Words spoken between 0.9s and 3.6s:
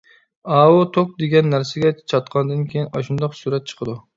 توك دېگەن نەرسىگە چاتقاندىن كېيىن ئاشۇنداق